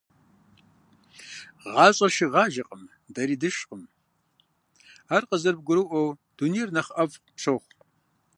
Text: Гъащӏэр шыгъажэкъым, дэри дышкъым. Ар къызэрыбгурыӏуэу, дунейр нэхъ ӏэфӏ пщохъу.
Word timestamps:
Гъащӏэр 1.73 2.11
шыгъажэкъым, 2.15 2.83
дэри 3.13 3.35
дышкъым. 3.41 3.83
Ар 5.15 5.23
къызэрыбгурыӏуэу, 5.29 6.09
дунейр 6.37 6.69
нэхъ 6.75 6.91
ӏэфӏ 6.95 7.17
пщохъу. 7.35 7.69